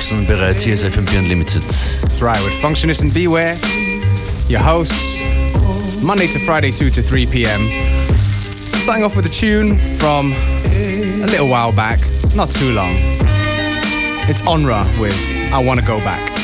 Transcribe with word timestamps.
Hier 0.00 0.74
ist 0.74 0.84
FM4 0.84 1.18
Unlimited. 1.18 1.62
That's 1.62 2.22
right, 2.22 2.40
with 2.44 2.54
Functionist 2.62 3.02
and 3.02 3.12
Beware, 3.12 3.52
your 4.48 4.60
hosts, 4.60 5.24
Monday 6.04 6.28
to 6.28 6.38
Friday, 6.38 6.70
2 6.70 6.88
to 6.90 7.02
3 7.02 7.26
p.m. 7.26 7.60
Starting 8.16 9.04
off 9.04 9.16
with 9.16 9.26
a 9.26 9.28
tune 9.28 9.76
from 9.76 10.32
a 10.32 11.26
little 11.26 11.48
while 11.48 11.72
back, 11.72 11.98
not 12.36 12.48
too 12.48 12.70
long. 12.72 12.92
It's 14.28 14.40
Onra 14.42 14.84
with 15.00 15.18
I 15.52 15.58
Wanna 15.64 15.82
Go 15.82 15.98
Back. 15.98 16.37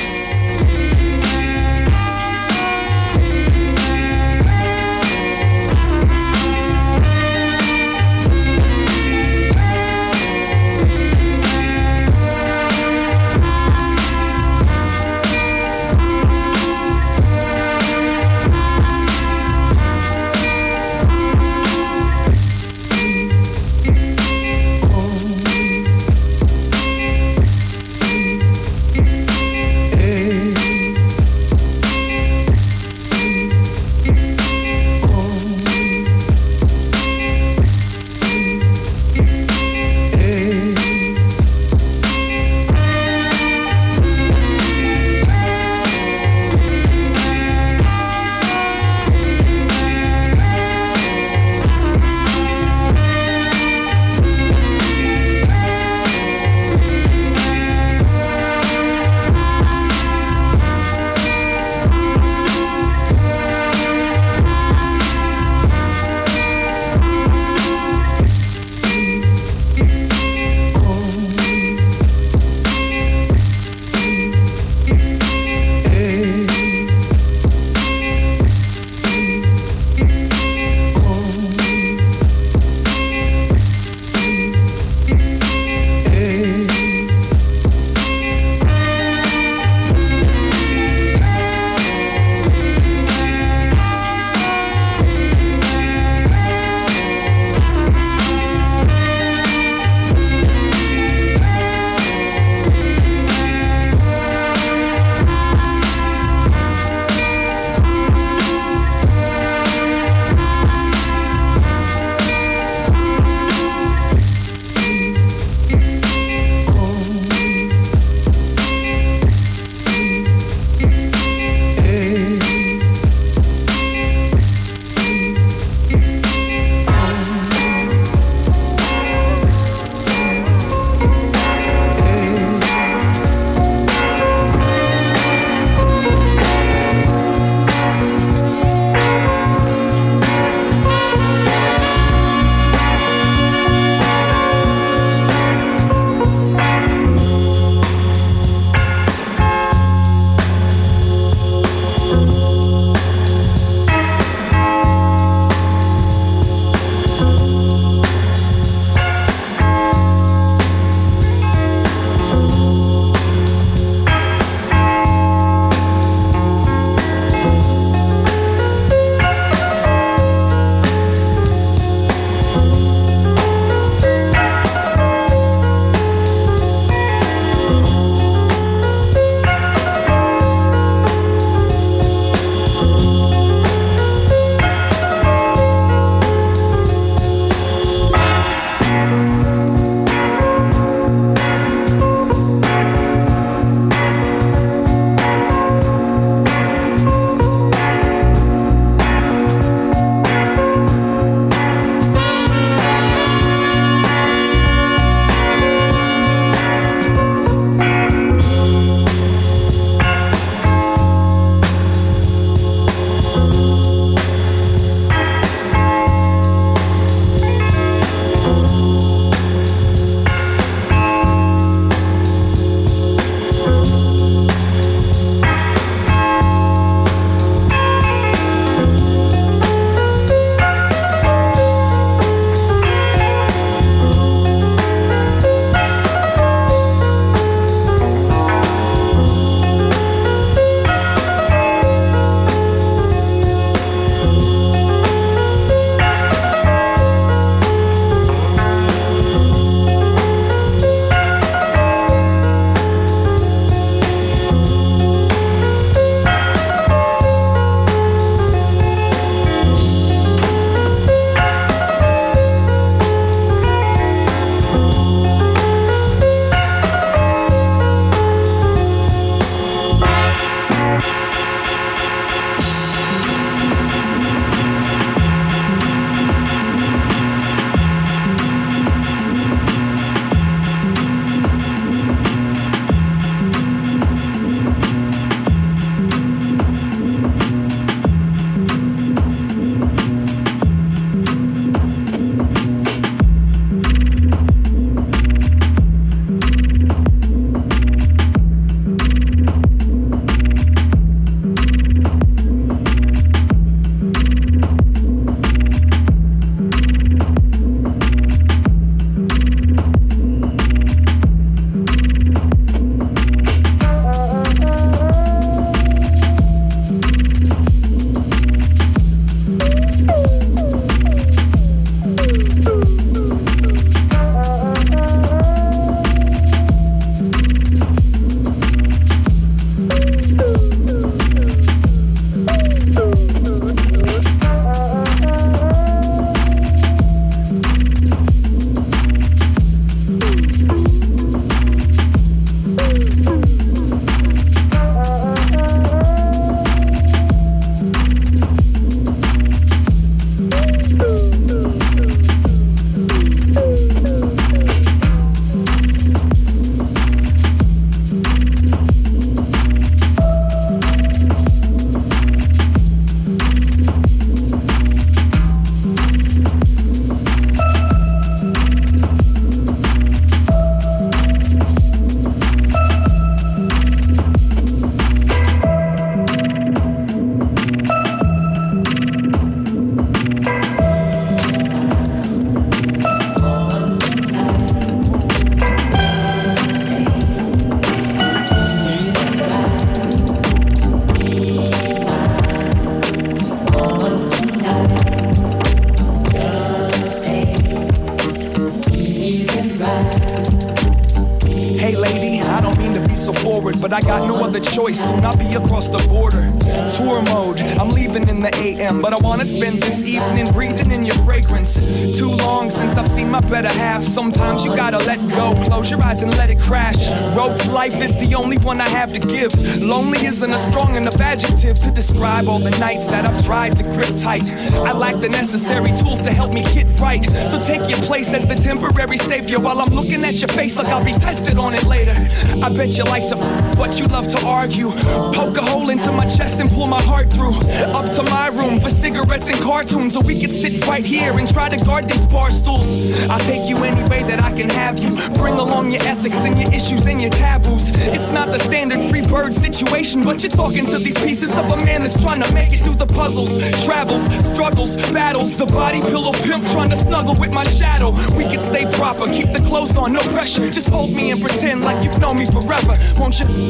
Close 415.84 415.90
your 415.90 416.02
eyes 416.02 416.22
and 416.22 416.36
let 416.38 416.50
it 416.50 416.58
crash. 416.58 417.08
Road 417.36 417.58
to 417.60 417.70
life 417.70 418.00
is 418.00 418.16
the 418.16 418.34
only 418.34 418.56
one 418.58 418.80
I 418.80 418.88
have 418.88 419.12
to 419.12 419.20
give. 419.20 419.52
Lonely 419.82 420.24
isn't 420.24 420.50
a 420.50 420.58
strong 420.58 420.96
enough 420.96 421.20
adjective 421.20 421.78
to 421.80 421.90
describe 421.90 422.48
all 422.48 422.58
the 422.58 422.70
nights 422.78 423.08
that 423.08 423.26
I've 423.26 423.44
tried 423.44 423.76
to 423.76 423.82
grip 423.82 424.08
tight. 424.18 424.44
I 424.72 424.92
lack 424.92 425.20
the 425.20 425.28
necessary 425.28 425.92
tools 425.92 426.20
to 426.22 426.30
help 426.30 426.52
me 426.52 426.62
get 426.74 426.86
right. 427.00 427.22
So 427.50 427.60
take 427.60 427.88
your 427.88 427.98
place 428.06 428.32
as 428.32 428.46
the 428.46 428.54
temporary 428.54 429.18
savior 429.18 429.60
while 429.60 429.80
I'm 429.80 429.92
looking 429.92 430.24
at 430.24 430.40
your 430.40 430.48
face 430.48 430.78
like 430.78 430.88
I'll 430.88 431.04
be 431.04 431.12
tested 431.12 431.58
on 431.58 431.74
it 431.74 431.84
later. 431.84 432.16
I 432.64 432.68
bet 432.70 432.96
you 432.96 433.04
like 433.04 433.26
to 433.28 433.36
but 433.76 433.98
you 433.98 434.06
love 434.06 434.28
to 434.28 434.46
argue. 434.46 434.90
Poke 435.32 435.56
a 435.56 435.62
hole 435.62 435.90
into 435.90 436.10
my 436.12 436.26
chest 436.26 436.60
and 436.60 436.70
pull 436.70 436.86
my 436.86 437.00
heart 437.02 437.30
through. 437.30 437.54
Up 437.94 438.10
to 438.12 438.22
my 438.24 438.48
room 438.48 438.80
for 438.80 438.88
cigarettes 438.88 439.48
and 439.48 439.58
cartoons, 439.60 440.16
or 440.16 440.22
we 440.22 440.40
could 440.40 440.52
sit 440.52 440.86
right 440.86 441.04
here 441.04 441.32
and 441.38 441.46
try 441.48 441.68
to 441.68 441.82
guard 441.84 442.08
these 442.08 442.24
bar 442.26 442.50
stools. 442.50 442.88
I'll 443.30 443.38
take 443.40 443.68
you 443.68 443.76
any 443.78 444.02
way 444.08 444.22
that 444.24 444.40
I 444.42 444.52
can 444.52 444.68
have 444.70 444.98
you. 444.98 445.16
Bring 445.34 445.54
along 445.54 445.90
your 445.90 446.02
ethics 446.02 446.44
and 446.44 446.58
your 446.58 446.72
issues 446.72 447.06
and 447.06 447.20
your 447.20 447.30
taboos. 447.30 447.90
It's 448.08 448.30
not 448.30 448.48
the 448.48 448.58
standard 448.58 449.08
free 449.10 449.22
bird 449.22 449.54
situation, 449.54 450.24
but 450.24 450.42
you're 450.42 450.50
talking 450.50 450.86
to 450.86 450.98
these 450.98 451.22
pieces 451.22 451.56
of 451.56 451.66
a 451.66 451.76
man 451.84 452.02
that's 452.02 452.20
trying 452.22 452.42
to 452.42 452.54
make 452.54 452.72
it 452.72 452.80
through 452.80 452.96
the 452.96 453.06
puzzles, 453.06 453.52
travels, 453.84 454.24
struggles, 454.52 454.96
battles. 455.12 455.56
The 455.56 455.66
body 455.66 456.00
pillow 456.00 456.32
pimp 456.32 456.66
trying 456.68 456.90
to 456.90 456.96
snuggle 456.96 457.34
with 457.36 457.52
my 457.52 457.64
shadow. 457.64 458.10
We 458.36 458.44
could 458.44 458.62
stay 458.62 458.84
proper, 458.92 459.26
keep 459.26 459.52
the 459.52 459.64
clothes 459.66 459.96
on, 459.96 460.12
no 460.12 460.20
pressure. 460.34 460.70
Just 460.70 460.88
hold 460.88 461.12
me 461.12 461.30
and 461.30 461.40
pretend 461.40 461.82
like 461.82 462.02
you've 462.04 462.18
known 462.20 462.38
me 462.38 462.46
forever, 462.46 462.96
won't 463.18 463.40
you? 463.40 463.63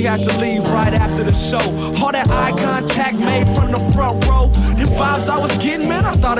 She 0.00 0.06
had 0.06 0.20
to 0.20 0.38
leave 0.40 0.64
right 0.70 0.94
after 0.94 1.24
the 1.24 1.34
show? 1.34 1.58
All 2.02 2.10
that 2.12 2.26
eye 2.30 2.52
contact 2.56 3.18
made 3.18 3.44
from 3.54 3.70
the 3.70 3.80
front 3.92 4.24
row. 4.24 4.46
The 4.78 4.86
vibes 4.96 5.28
I 5.28 5.36
was 5.36 5.50
getting, 5.58 5.69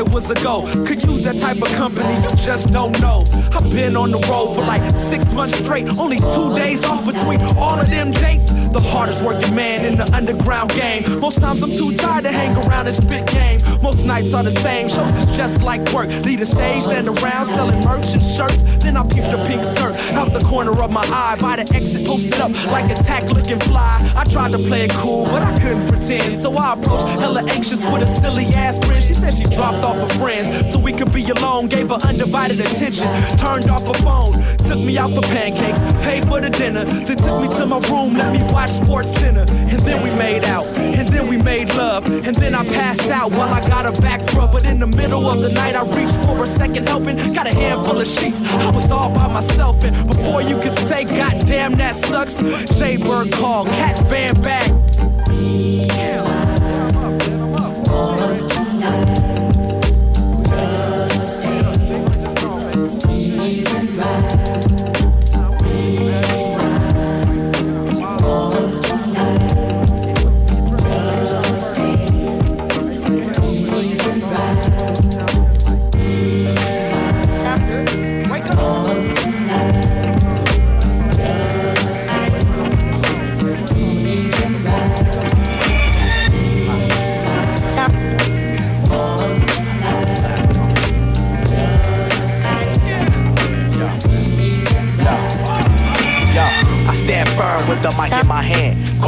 it 0.00 0.08
was 0.14 0.30
a 0.30 0.34
go. 0.42 0.62
Could 0.86 1.02
use 1.02 1.22
that 1.22 1.36
type 1.36 1.60
of 1.60 1.68
company, 1.74 2.14
you 2.24 2.30
just 2.36 2.72
don't 2.72 2.98
know. 3.00 3.22
I've 3.52 3.70
been 3.70 3.96
on 3.96 4.10
the 4.10 4.18
road 4.30 4.54
for 4.54 4.62
like 4.62 4.82
six 4.96 5.32
months 5.32 5.58
straight, 5.58 5.88
only 5.98 6.16
two 6.16 6.54
days 6.56 6.84
off 6.84 7.04
between 7.04 7.40
all 7.58 7.78
of 7.78 7.88
them 7.90 8.10
dates. 8.10 8.48
The 8.72 8.80
hardest 8.80 9.22
working 9.22 9.54
man 9.54 9.84
in 9.84 9.98
the 9.98 10.10
underground 10.14 10.70
game. 10.70 11.02
Most 11.20 11.40
times 11.40 11.62
I'm 11.62 11.70
too 11.70 11.94
tired 11.96 12.24
to 12.24 12.32
hang 12.32 12.56
around 12.64 12.86
and 12.86 12.96
spit 12.96 13.26
game. 13.26 13.59
Most 13.82 14.04
nights 14.04 14.34
are 14.34 14.42
the 14.42 14.50
same, 14.50 14.88
shows 14.88 15.16
is 15.16 15.36
just 15.36 15.62
like 15.62 15.80
work. 15.92 16.08
Lead 16.24 16.40
a 16.40 16.46
stage, 16.46 16.82
stand 16.84 17.08
around 17.08 17.46
selling 17.46 17.80
merch 17.84 18.12
and 18.12 18.22
shirts. 18.22 18.62
Then 18.82 18.96
I 18.96 19.02
peep 19.04 19.24
the 19.24 19.42
pink 19.48 19.64
skirt 19.64 19.96
out 20.14 20.32
the 20.32 20.44
corner 20.44 20.72
of 20.82 20.90
my 20.90 21.04
eye. 21.08 21.36
By 21.40 21.56
the 21.56 21.74
exit, 21.74 22.06
posted 22.06 22.40
up 22.40 22.50
like 22.66 22.90
a 22.90 22.94
tack 23.02 23.30
looking 23.30 23.58
fly. 23.60 23.96
I 24.14 24.24
tried 24.24 24.52
to 24.52 24.58
play 24.58 24.84
it 24.84 24.90
cool, 24.92 25.24
but 25.24 25.42
I 25.42 25.58
couldn't 25.58 25.88
pretend. 25.88 26.42
So 26.42 26.52
I 26.56 26.74
approached 26.74 27.08
hella 27.20 27.42
anxious 27.48 27.84
with 27.90 28.02
a 28.02 28.06
silly 28.06 28.46
ass 28.46 28.78
grin. 28.86 29.00
She 29.00 29.14
said 29.14 29.32
she 29.34 29.44
dropped 29.44 29.82
off 29.82 29.96
her 29.96 30.18
friends 30.20 30.72
so 30.72 30.78
we 30.78 30.92
could 30.92 31.12
be 31.12 31.24
alone. 31.30 31.68
Gave 31.68 31.88
her 31.88 32.00
undivided 32.04 32.60
attention. 32.60 33.08
Turned 33.38 33.70
off 33.70 33.86
her 33.86 34.00
phone, 34.04 34.32
took 34.68 34.78
me 34.78 34.98
out 34.98 35.10
for 35.12 35.22
pancakes, 35.32 35.80
paid 36.04 36.28
for 36.28 36.40
the 36.40 36.50
dinner. 36.50 36.84
Then 36.84 37.16
took 37.16 37.40
me 37.40 37.48
to 37.56 37.66
my 37.66 37.80
room, 37.88 38.14
let 38.14 38.32
me 38.32 38.42
watch 38.52 38.70
Sports 38.70 39.10
Center. 39.16 39.46
And 39.48 39.80
then 39.80 40.02
we 40.02 40.10
made 40.18 40.44
out, 40.44 40.64
and 40.76 41.08
then 41.08 41.28
we 41.28 41.36
made 41.36 41.72
love. 41.74 42.04
And 42.06 42.34
then 42.36 42.54
I 42.54 42.64
passed 42.64 43.08
out 43.08 43.30
while 43.32 43.52
I 43.52 43.60
got 43.70 43.86
a 43.86 44.02
back 44.02 44.20
rub. 44.34 44.52
But 44.52 44.64
in 44.64 44.80
the 44.80 44.88
middle 44.88 45.26
of 45.26 45.40
the 45.42 45.50
night, 45.50 45.76
I 45.76 45.84
reached 45.96 46.20
for 46.26 46.42
a 46.42 46.46
second 46.46 46.88
helping. 46.88 47.16
Got 47.32 47.46
a 47.46 47.54
handful 47.54 48.00
of 48.00 48.06
sheets, 48.06 48.42
I 48.66 48.70
was 48.70 48.90
all 48.90 49.14
by 49.14 49.28
myself. 49.28 49.84
And 49.84 49.94
before 50.08 50.42
you 50.42 50.56
could 50.60 50.76
say, 50.76 51.04
God 51.04 51.46
damn, 51.46 51.74
that 51.76 51.94
sucks, 51.94 52.42
Jay 52.78 52.96
Bird 52.96 53.32
called, 53.32 53.68
Cat 53.68 53.96
Van 54.10 54.34
back. 54.42 54.68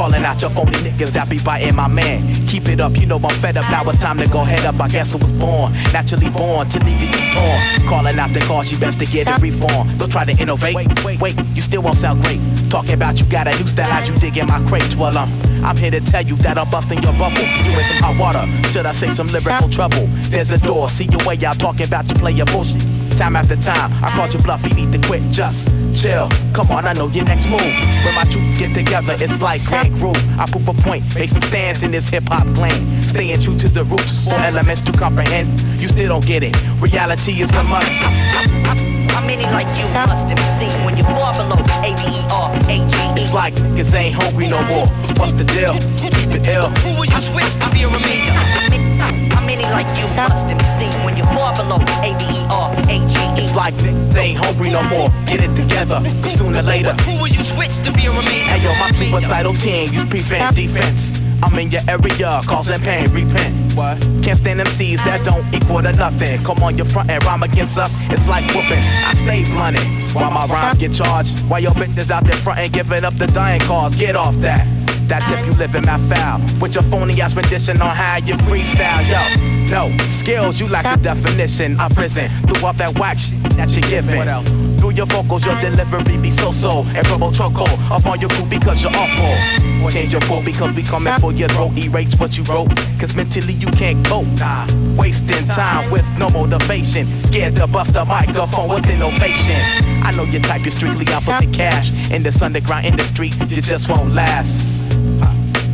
Calling 0.03 0.25
out 0.25 0.43
your 0.43 0.51
phony 0.51 0.73
niggas 0.79 1.11
that 1.11 1.31
be 1.31 1.39
biting 1.39 1.77
my 1.77 1.87
man. 1.87 2.35
Keep 2.49 2.67
it 2.71 2.81
up, 2.81 2.97
you 2.99 3.07
know 3.07 3.21
I'm 3.23 3.31
fed 3.37 3.57
up. 3.57 3.71
Now 3.71 3.89
it's 3.89 4.01
time 4.01 4.19
to 4.19 4.27
go 4.27 4.43
head 4.43 4.65
up. 4.65 4.81
I 4.81 4.89
guess 4.89 5.15
I 5.15 5.19
was 5.19 5.31
born, 5.39 5.73
naturally 5.93 6.29
born 6.29 6.69
to 6.71 6.83
leave 6.83 7.01
you 7.01 7.07
torn. 7.07 7.87
Calling 7.89 8.19
out 8.19 8.35
the 8.35 8.41
cause, 8.41 8.73
you 8.73 8.79
best 8.81 8.99
to 8.99 9.07
get 9.07 9.29
it 9.29 9.41
reformed. 9.41 9.97
Don't 10.01 10.11
try 10.11 10.25
to 10.25 10.33
innovate. 10.33 10.75
Wait, 10.75 11.05
wait, 11.05 11.21
wait, 11.21 11.39
you 11.55 11.61
still 11.61 11.83
won't 11.83 11.99
sound 11.99 12.21
great. 12.21 12.41
Talking 12.69 12.95
about 12.95 13.21
you 13.21 13.27
got 13.27 13.47
a 13.47 13.53
new 13.53 13.69
style, 13.69 13.89
how'd 13.89 14.09
you 14.09 14.17
dig 14.17 14.37
in 14.37 14.49
my 14.49 14.59
crate? 14.67 14.97
Well, 14.97 15.17
I'm, 15.17 15.31
I'm 15.65 15.77
here 15.77 15.93
to 15.93 16.01
tell 16.01 16.27
you 16.27 16.35
that 16.39 16.59
I'm 16.59 16.69
busting 16.69 17.01
your 17.01 17.13
bubble. 17.13 17.39
You 17.39 17.71
in 17.79 17.85
some 17.85 18.03
hot 18.03 18.19
water, 18.19 18.45
should 18.71 18.87
I 18.87 18.91
say 18.91 19.11
some 19.11 19.29
lyrical 19.29 19.69
trouble? 19.69 20.09
There's 20.35 20.51
a 20.51 20.59
door, 20.59 20.89
see 20.89 21.05
your 21.05 21.25
way 21.25 21.39
out 21.47 21.61
talking 21.61 21.87
about 21.87 22.11
you 22.11 22.17
play 22.17 22.33
your 22.33 22.47
bullshit. 22.47 22.83
Time 23.17 23.37
after 23.37 23.55
time, 23.57 23.93
I 24.03 24.11
called 24.17 24.35
you 24.35 24.41
bluff, 24.41 24.67
you 24.69 24.75
need 24.75 24.93
to 24.93 25.07
quit, 25.07 25.23
just 25.31 25.69
chill. 25.95 26.29
Come 26.53 26.71
on, 26.71 26.87
I 26.87 26.93
know 26.93 27.07
your 27.09 27.25
next 27.25 27.47
move. 27.47 27.61
When 27.61 28.15
my 28.15 28.25
troops 28.25 28.59
get 28.59 28.75
together, 28.75 29.15
it's 29.21 29.41
like 29.41 29.65
Grand 29.67 29.95
Groove. 29.95 30.17
I 30.41 30.47
prove 30.51 30.67
a 30.67 30.73
point, 30.73 31.05
make 31.15 31.29
some 31.29 31.43
stands 31.43 31.83
in 31.85 31.93
this 31.93 32.09
hip 32.09 32.25
hop 32.27 32.47
lane. 32.57 33.03
Staying 33.03 33.41
true 33.41 33.57
to 33.59 33.69
the 33.69 33.85
roots, 33.85 34.25
four 34.25 34.39
elements 34.41 34.81
to 34.83 34.93
comprehend. 34.93 35.61
You 35.81 35.87
still 35.89 36.09
don't 36.09 36.27
get 36.27 36.43
it, 36.43 36.57
reality 36.81 37.43
is 37.43 37.51
a 37.51 37.63
must. 37.63 38.92
How 39.13 39.25
many 39.27 39.45
like 39.53 39.67
you 39.79 39.87
must 39.95 40.29
have 40.29 40.41
seen 40.59 40.73
when 40.85 40.97
you 40.97 41.05
fall 41.05 41.33
below 41.37 41.61
A-V-E-R-A-G-E? 41.85 43.21
It's 43.21 43.33
like 43.35 43.55
niggas 43.55 43.95
ain't 43.95 44.15
hungry 44.15 44.49
no 44.49 44.63
more. 44.65 44.87
What's 45.19 45.35
the 45.35 45.45
deal? 45.45 45.75
Keep 46.01 46.15
it 46.37 46.47
ill. 46.49 46.69
Who 46.83 46.91
will 46.99 47.07
you 47.07 47.21
switch 47.21 47.53
to 47.63 47.69
be 47.71 47.83
a 47.83 47.89
remainder? 47.89 48.33
How 48.33 48.69
many- 48.69 48.93
How 49.35 49.45
many 49.47 49.65
like 49.65 49.87
you 49.99 50.07
must 50.17 50.47
have 50.49 50.63
seen 50.79 50.93
when 51.05 51.17
you 51.17 51.25
fall 51.35 51.53
below 51.57 51.79
A-V-E-R-A-G-E? 52.03 53.39
It's 53.41 53.55
like 53.55 53.75
niggas 53.75 54.17
ain't 54.17 54.39
hungry 54.39 54.71
no 54.71 54.83
more. 54.85 55.09
Get 55.27 55.41
it 55.43 55.55
together, 55.57 56.01
cause 56.23 56.33
sooner 56.39 56.61
or 56.61 56.63
later. 56.63 56.93
Who 57.07 57.19
will 57.21 57.29
you 57.29 57.43
switch 57.43 57.77
to 57.85 57.93
be 57.93 58.07
a 58.07 58.11
remainder? 58.11 58.51
Hey 58.53 58.65
yo, 58.65 58.75
my 58.79 58.89
suicidal 58.91 59.55
team 59.55 59.93
use 59.93 60.05
prevent 60.07 60.57
defense. 60.57 61.22
I'm 61.43 61.59
in 61.59 61.71
your 61.71 61.83
area, 61.89 62.41
causing 62.47 62.81
pain, 62.81 63.11
repent. 63.13 63.75
What? 63.75 64.01
Can't 64.23 64.39
stand 64.39 64.61
them 64.61 64.67
MCs 64.67 64.99
that 65.05 65.25
don't 65.25 65.45
equal 65.55 65.83
to 65.83 65.93
nothing. 65.93 66.43
Come 66.45 66.63
on, 66.63 66.77
your 66.77 66.87
front 66.87 67.11
and 67.11 67.23
rhyme 67.25 67.43
against 67.43 67.79
us. 67.79 68.09
It's 68.11 68.29
like 68.29 68.45
whooping. 68.55 68.79
I 68.79 69.15
stay 69.15 69.45
blunted 69.45 69.83
while 70.15 70.31
my 70.31 70.47
rhymes 70.47 70.79
get 70.79 70.93
charged. 70.93 71.39
While 71.49 71.61
your 71.61 71.73
bitches 71.73 72.11
out 72.11 72.25
there 72.25 72.37
front 72.37 72.61
and 72.61 72.73
giving 72.73 73.05
up 73.05 73.15
the 73.17 73.27
dying 73.27 73.61
cause. 73.63 73.97
Get 73.97 74.17
off 74.17 74.35
that. 74.37 74.67
That 75.09 75.27
tip 75.29 75.45
you 75.45 75.53
living 75.53 75.85
my 75.85 75.99
foul. 76.09 76.41
With 76.61 76.75
your 76.75 76.85
phony 76.85 77.21
ass 77.21 77.35
rendition 77.37 77.83
on 77.83 77.95
how 77.95 78.19
you 78.19 78.35
freestyle, 78.35 79.03
yo. 79.09 79.53
No, 79.71 79.97
skills, 80.09 80.61
you 80.61 80.69
lack 80.71 80.85
the 80.97 81.03
definition. 81.03 81.79
I've 81.81 81.97
risen 81.97 82.31
through 82.47 82.67
all 82.67 82.73
that 82.75 82.99
whack 82.99 83.19
shit 83.19 83.43
that 83.57 83.71
you're 83.77 83.89
giving. 83.89 84.17
What 84.17 84.29
else? 84.29 84.72
Your 84.95 85.07
vocals, 85.07 85.47
your 85.47 85.59
delivery 85.61 86.19
be 86.19 86.31
so 86.31 86.53
so. 86.53 86.81
And 86.81 87.07
promo 87.07 87.35
choco 87.35 87.65
up 87.93 88.05
on 88.07 88.21
your 88.21 88.31
crew 88.31 88.47
because 88.47 88.83
you're 88.83 88.93
awful. 88.95 89.91
Change 89.91 90.13
your 90.13 90.23
quote 90.23 90.45
because 90.45 90.75
we 90.77 90.83
coming 90.83 91.15
for 91.19 91.33
your 91.33 91.49
throat. 91.49 91.77
Erase 91.77 92.15
what 92.17 92.37
you 92.37 92.45
wrote. 92.45 92.69
Cause 92.99 93.15
mentally 93.15 93.55
you 93.55 93.69
can't 93.69 94.05
cope. 94.07 94.27
Nah, 94.39 94.67
wasting 94.97 95.45
time 95.45 95.91
with 95.91 96.09
no 96.19 96.29
motivation. 96.31 97.17
Scared 97.17 97.57
to 97.57 97.67
bust 97.67 97.97
a 97.97 98.05
microphone 98.05 98.69
with 98.69 98.89
innovation. 98.89 99.61
I 100.05 100.13
know 100.15 100.25
your 100.25 100.43
type, 100.43 100.63
you're 100.63 100.71
strictly 100.71 101.07
out 101.13 101.23
for 101.23 101.41
the 101.41 101.51
cash. 101.53 102.11
In 102.13 102.23
this 102.23 102.43
underground 102.43 102.87
industry, 102.87 103.29
you 103.49 103.63
just 103.63 103.89
won't 103.89 104.15
last. 104.15 104.93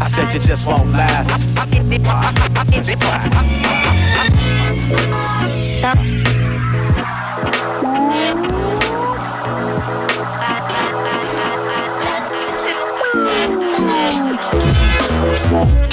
I 0.01 0.07
said 0.07 0.33
you 0.33 0.41
just 0.41 0.67
won't 0.67 0.93
last. 0.93 1.57
Manchmal 5.81 6.38
Bye. 15.51 15.89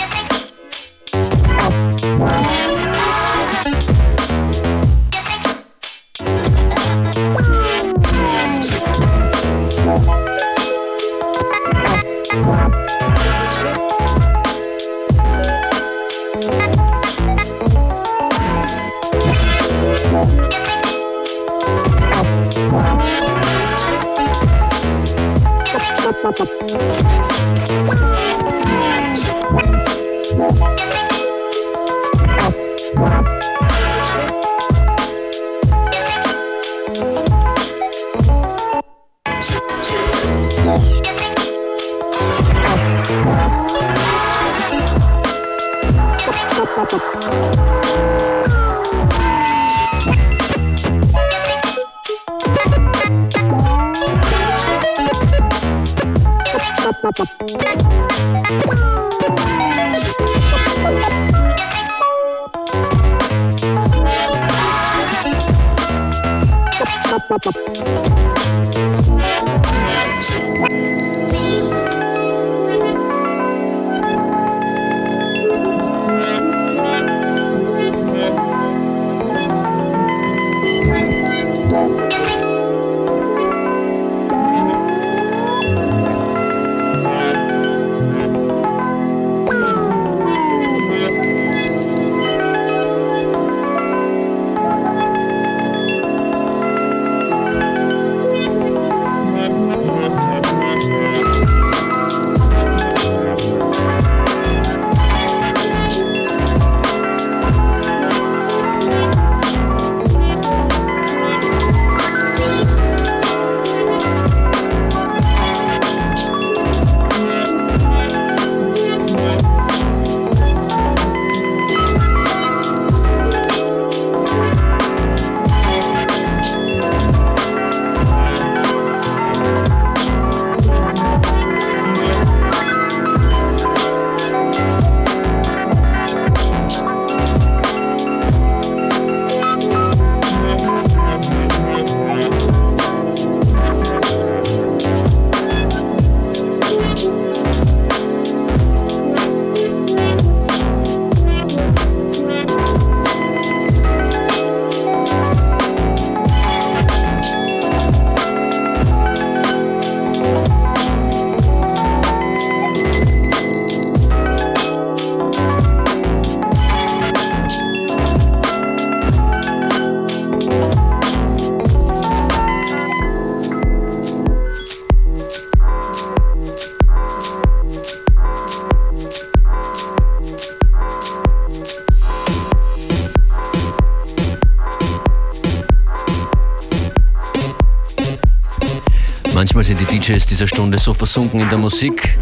DJs 189.96 190.26
dieser 190.26 190.48
Stunde 190.48 190.78
so 190.78 190.94
versunken 190.94 191.40
in 191.40 191.48
der 191.48 191.58
Musik, 191.58 192.18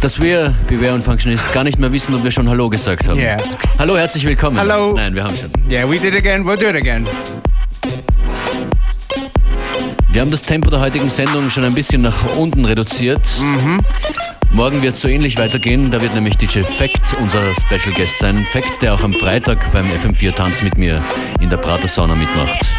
dass 0.00 0.20
wir, 0.20 0.54
Beware 0.68 0.94
und 0.94 1.02
Functionist, 1.02 1.52
gar 1.52 1.64
nicht 1.64 1.76
mehr 1.76 1.92
wissen, 1.92 2.14
ob 2.14 2.22
wir 2.22 2.30
schon 2.30 2.48
Hallo 2.48 2.68
gesagt 2.70 3.08
haben. 3.08 3.18
Yeah. 3.18 3.38
Hallo, 3.80 3.96
herzlich 3.96 4.24
willkommen. 4.24 4.56
Hallo. 4.56 4.92
Nein, 4.94 5.12
wir 5.16 5.24
haben 5.24 5.34
schon. 5.36 5.50
Yeah, 5.68 5.90
we 5.90 5.98
did 5.98 6.14
it 6.14 6.20
again, 6.20 6.44
we'll 6.44 6.56
do 6.56 6.68
it 6.68 6.76
again. 6.76 7.04
Wir 10.08 10.20
haben 10.20 10.30
das 10.30 10.42
Tempo 10.42 10.70
der 10.70 10.78
heutigen 10.78 11.10
Sendung 11.10 11.50
schon 11.50 11.64
ein 11.64 11.74
bisschen 11.74 12.02
nach 12.02 12.36
unten 12.36 12.64
reduziert. 12.64 13.26
Morgen 14.52 14.80
wird 14.80 14.94
es 14.94 15.00
so 15.00 15.08
ähnlich 15.08 15.36
weitergehen. 15.36 15.90
Da 15.90 16.00
wird 16.00 16.14
nämlich 16.14 16.36
DJ 16.36 16.60
Fact 16.60 17.16
unser 17.20 17.40
Special 17.56 17.92
Guest 17.96 18.18
sein. 18.20 18.46
Fact, 18.46 18.82
der 18.82 18.94
auch 18.94 19.02
am 19.02 19.14
Freitag 19.14 19.58
beim 19.72 19.86
FM4 19.90 20.32
Tanz 20.32 20.62
mit 20.62 20.78
mir 20.78 21.02
in 21.40 21.50
der 21.50 21.56
Prater 21.56 21.88
Sauna 21.88 22.14
mitmacht. 22.14 22.69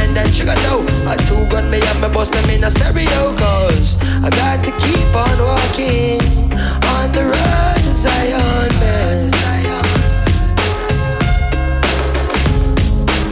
And 0.00 0.16
then 0.16 0.30
trigger 0.32 0.58
toe. 0.66 0.84
A 1.10 1.16
two 1.26 1.44
gun 1.50 1.70
me 1.70 1.80
and 1.80 2.00
me 2.00 2.08
bust 2.08 2.32
them 2.32 2.48
in 2.50 2.64
a 2.64 2.70
stereo. 2.70 3.34
Cause 3.36 3.98
I 4.24 4.30
got 4.30 4.64
to 4.64 4.70
keep 4.84 5.10
on 5.14 5.38
walking 5.50 6.20
on 6.94 7.12
the 7.12 7.24
road 7.32 7.80
to 7.86 7.92
Zion. 8.02 8.70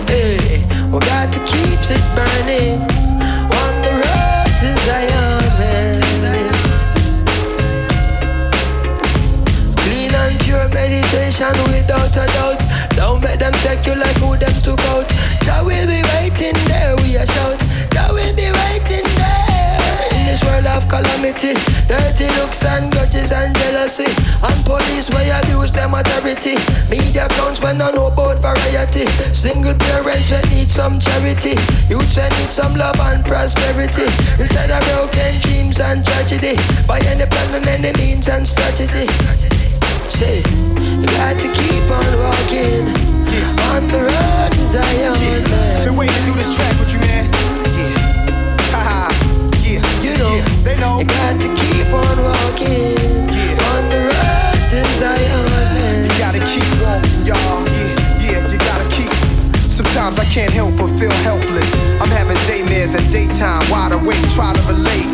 Hey, 0.09 0.65
we 0.93 0.99
got 1.01 1.33
to 1.33 1.41
keep 1.51 1.81
it 1.97 2.05
burning 2.17 2.81
on 3.61 3.73
the 3.85 3.93
road 4.03 4.51
to 4.61 4.69
Zion, 4.87 5.45
man. 5.61 6.03
Clean 9.83 10.15
and 10.15 10.41
pure 10.41 10.69
meditation 10.69 11.55
without 11.71 12.17
a 12.17 12.27
doubt. 12.35 12.66
Don't 13.07 13.23
let 13.23 13.39
them 13.39 13.53
take 13.63 13.87
you 13.87 13.95
like 13.95 14.19
who 14.19 14.35
them 14.37 14.51
took 14.67 14.81
out. 14.91 15.07
Jah 15.39 15.63
will 15.63 15.87
be 15.87 16.03
waiting 16.19 16.59
there, 16.67 16.97
we 16.97 17.15
a 17.15 17.23
shout. 17.25 17.63
Jah 17.95 18.11
will 18.11 18.35
be 18.35 18.51
waiting 18.51 19.07
there 19.15 20.11
in 20.11 20.27
this 20.27 20.43
world 20.43 20.67
of 20.67 20.83
calamity. 20.91 21.55
Dirty 21.87 22.27
looks 22.43 22.65
and 22.65 22.91
grudges 22.91 23.31
and 23.31 23.55
jealousy. 23.55 24.11
And 24.43 24.59
police 24.67 25.09
where 25.15 25.39
abuse 25.39 25.71
them 25.71 25.95
authority. 25.95 26.59
Media 26.91 27.29
clowns 27.39 27.61
when 27.61 27.81
I 27.81 27.93
know 27.93 28.11
about 28.11 28.43
variety. 28.43 29.07
Single 29.31 29.79
parents 29.87 30.29
when 30.29 30.43
need 30.51 30.69
some 30.69 30.99
charity. 30.99 31.55
Youths 31.87 32.17
when 32.17 32.31
need 32.43 32.51
some 32.51 32.75
love 32.75 32.99
and 32.99 33.25
prosperity. 33.25 34.11
Instead 34.43 34.75
of 34.75 34.83
broken 34.91 35.39
dreams 35.47 35.79
and 35.79 36.05
tragedy. 36.05 36.59
By 36.89 36.99
any 37.07 37.27
plan 37.27 37.55
and 37.55 37.69
any 37.69 37.93
means 38.03 38.27
and 38.27 38.43
strategy. 38.43 39.07
Say, 40.09 40.41
got 40.43 41.37
to 41.39 41.49
keep 41.53 41.85
on 41.91 42.13
walking 42.19 42.89
on 43.69 43.87
the 43.89 44.01
road 44.01 44.51
to 44.53 44.65
Zion, 44.73 45.13
man. 45.51 45.85
Been 45.85 45.97
waiting 45.97 46.15
to 46.15 46.25
do 46.25 46.33
this 46.33 46.55
track 46.57 46.73
with 46.81 46.95
you, 46.95 47.01
man. 47.01 47.25
Yeah. 47.77 47.93
Haha. 48.73 49.13
yeah. 49.61 49.83
You 50.01 50.17
know, 50.17 50.33
Yeah. 50.37 50.63
They 50.65 50.77
know. 50.81 51.01
you 51.01 51.05
got 51.07 51.39
to 51.41 51.49
keep 51.61 51.87
on 51.93 52.17
walking 52.23 52.97
Yeah. 53.29 53.71
on 53.77 53.89
the 53.91 53.99
road 54.09 54.57
to 54.71 54.79
Zion, 54.97 55.45
man. 55.75 56.05
You 56.09 56.19
gotta 56.19 56.41
keep 56.49 56.65
walking, 56.81 57.27
y'all. 57.27 57.61
Yeah, 57.77 58.41
yeah, 58.41 58.51
you 58.51 58.59
gotta 58.59 58.89
keep. 58.89 59.13
Sometimes 59.69 60.19
I 60.19 60.25
can't 60.27 60.53
help 60.53 60.77
but 60.79 60.89
feel 60.99 61.13
helpless. 61.29 61.75
I'm 62.01 62.09
having 62.09 62.37
daymares 62.49 62.95
at 62.97 63.05
daytime, 63.13 63.69
wide 63.71 63.93
awake, 63.93 64.23
try 64.33 64.55
to 64.55 64.63
relate. 64.73 65.09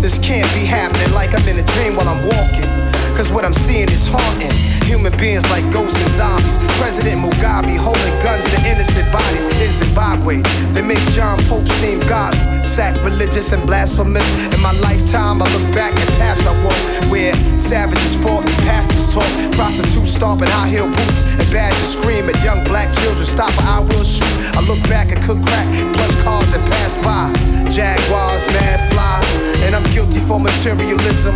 This 0.00 0.16
can't 0.18 0.48
be 0.54 0.64
happening 0.64 1.12
like 1.12 1.34
I'm 1.34 1.46
in 1.48 1.58
a 1.58 1.66
dream 1.74 1.96
while 1.96 2.08
I'm 2.08 2.24
walking. 2.24 2.87
Cause 3.18 3.32
what 3.32 3.44
I'm 3.44 3.52
seeing 3.52 3.90
is 3.90 4.06
haunting. 4.06 4.54
Human 4.86 5.10
beings 5.18 5.42
like 5.50 5.66
ghosts 5.72 5.98
and 5.98 6.12
zombies. 6.14 6.54
President 6.78 7.18
Mugabe 7.18 7.74
holding 7.74 8.14
guns 8.22 8.46
to 8.46 8.58
innocent 8.62 9.10
bodies 9.10 9.42
in 9.58 9.72
Zimbabwe. 9.74 10.38
They 10.70 10.82
make 10.82 11.02
John 11.10 11.34
Pope 11.50 11.66
seem 11.82 11.98
godly, 12.06 12.38
sacrilegious 12.62 13.50
and 13.50 13.66
blasphemous. 13.66 14.22
In 14.54 14.62
my 14.62 14.70
lifetime, 14.78 15.42
I 15.42 15.50
look 15.50 15.66
back 15.74 15.98
at 15.98 16.06
paths 16.14 16.46
I 16.46 16.54
walked 16.62 17.10
where 17.10 17.34
savages 17.58 18.14
fought 18.22 18.46
and 18.46 18.58
pastors 18.62 19.12
taught. 19.12 19.26
Prostitutes 19.58 20.14
stomping 20.14 20.46
high 20.54 20.68
heel 20.70 20.86
boots 20.86 21.26
and 21.26 21.50
badgers 21.50 21.98
scream 21.98 22.30
at 22.30 22.38
young 22.44 22.62
black 22.62 22.86
children. 23.02 23.26
Stop 23.26 23.50
or 23.58 23.66
I 23.66 23.80
will 23.80 24.06
shoot. 24.06 24.30
I 24.54 24.62
look 24.70 24.78
back 24.86 25.10
and 25.10 25.18
cook 25.26 25.42
crack, 25.42 25.66
plush 25.90 26.14
cars 26.22 26.46
that 26.54 26.62
pass 26.70 26.94
by. 27.02 27.34
Jaguars, 27.66 28.46
mad 28.54 28.78
fly, 28.94 29.18
and 29.66 29.74
I'm 29.74 29.82
guilty 29.90 30.20
for 30.20 30.38
materialism. 30.38 31.34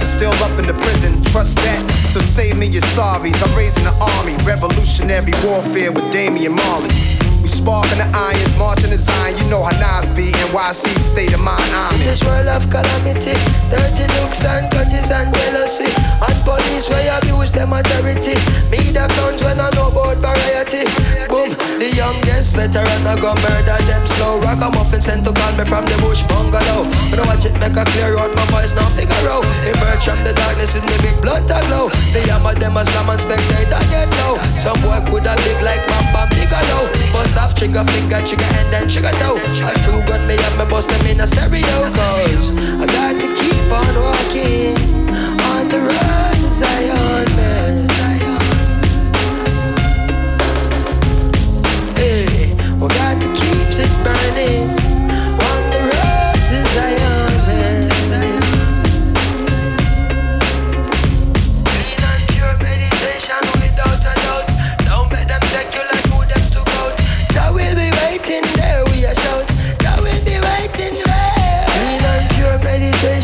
Are 0.00 0.06
still 0.06 0.32
up 0.44 0.58
in 0.58 0.66
the 0.66 0.74
prison, 0.74 1.22
trust 1.24 1.56
that. 1.56 2.08
So 2.08 2.20
save 2.20 2.56
me 2.56 2.66
your 2.66 2.82
sorries. 2.94 3.42
I'm 3.42 3.56
raising 3.56 3.86
an 3.86 3.94
army, 4.00 4.36
revolutionary 4.44 5.32
warfare 5.44 5.92
with 5.92 6.10
Damian 6.12 6.54
Marley. 6.54 7.21
We 7.42 7.48
sparking 7.48 7.98
the 7.98 8.06
irons, 8.14 8.54
marching 8.54 8.94
the 8.94 8.98
Zion. 9.02 9.34
You 9.34 9.50
know 9.50 9.66
how 9.66 9.74
Nas 9.82 10.06
be, 10.14 10.30
NYC 10.30 10.94
state 11.02 11.34
of 11.34 11.42
mind. 11.42 11.58
I'm 11.74 11.98
In 11.98 12.06
this 12.06 12.22
world 12.22 12.46
of 12.46 12.62
calamity, 12.70 13.34
dirty 13.66 14.06
looks 14.22 14.46
and 14.46 14.70
grudges 14.70 15.10
and 15.10 15.34
jealousy. 15.34 15.90
And 16.22 16.38
police 16.46 16.86
where 16.86 17.18
abuse 17.18 17.50
them 17.50 17.74
authority. 17.74 18.38
Media 18.70 19.10
clowns 19.18 19.42
when 19.42 19.58
I 19.58 19.74
know 19.74 19.90
about 19.90 20.22
variety. 20.22 20.86
Boom, 21.26 21.50
the 21.82 21.90
youngest 21.90 22.54
veteran 22.54 23.02
I 23.10 23.18
go 23.18 23.34
murder 23.34 23.74
them 23.90 24.06
slow. 24.06 24.38
Ragamuffin 24.38 25.02
sent 25.02 25.26
to 25.26 25.34
call 25.34 25.50
me 25.58 25.66
from 25.66 25.82
the 25.90 25.98
bush 25.98 26.22
bungalow. 26.30 26.86
When 27.10 27.18
I 27.18 27.26
watch 27.26 27.42
it 27.42 27.58
make 27.58 27.74
a 27.74 27.82
clear 27.90 28.22
out 28.22 28.30
my 28.38 28.46
voice 28.54 28.70
now 28.78 28.86
figure 28.94 29.26
out. 29.26 29.42
Emerge 29.66 30.06
from 30.06 30.22
the 30.22 30.30
darkness 30.30 30.78
with 30.78 30.86
me 30.86 30.94
big 31.02 31.18
blood 31.18 31.42
to 31.50 31.58
glow. 31.66 31.90
Me 32.14 32.22
hammer 32.30 32.54
them 32.54 32.78
as 32.78 32.86
slam 32.86 33.10
and 33.10 33.18
spectate 33.18 33.74
I 33.74 33.82
get 33.90 34.06
low. 34.22 34.38
Some 34.54 34.78
boy 34.78 35.02
could 35.10 35.26
have 35.26 35.42
big 35.42 35.58
like 35.58 35.82
Bam 35.90 36.06
Bam 36.14 36.30
Bigelow. 36.30 36.86
Off 37.34 37.54
trigger 37.54 37.84
finger 37.84 38.20
trigger 38.26 38.44
and 38.58 38.72
then 38.72 38.88
trigger 38.88 39.10
toe. 39.18 39.36
A 39.36 39.72
two 39.84 40.02
gun 40.06 40.26
me 40.26 40.36
and 40.36 40.58
me 40.58 40.64
bust 40.66 40.88
them 40.88 41.06
in 41.06 41.20
a 41.20 41.26
stereo. 41.26 41.90
Cause 41.90 42.54
I 42.56 42.86
got 42.86 43.20
to 43.20 43.34
keep 43.34 43.72
on 43.72 43.94
walking 44.00 45.01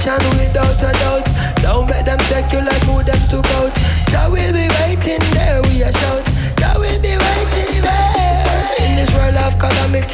meditation 0.09 0.39
without 0.39 0.79
a 0.79 0.93
doubt. 0.99 1.25
Don't 1.63 1.87
let 1.89 2.07
them 2.07 2.19
take 2.31 2.53
you 2.53 2.61
like 2.61 2.83
who 2.85 3.03
them 3.03 3.21
took 3.29 3.47
out. 3.57 3.73
Jah 4.09 4.29
will 4.31 4.53
be 4.53 4.69
waiting 4.81 5.21
there, 5.35 5.61
we 5.63 5.83
a 5.83 5.93
shout. 5.93 6.18